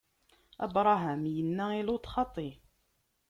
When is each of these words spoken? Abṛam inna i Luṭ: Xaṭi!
Abṛam 0.63 1.23
inna 1.41 1.65
i 1.79 1.81
Luṭ: 1.87 2.05
Xaṭi! 2.13 2.49